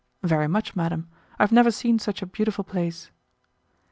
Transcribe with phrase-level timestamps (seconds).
[0.23, 3.11] "Very much, madam; I have never seen such a beautiful place."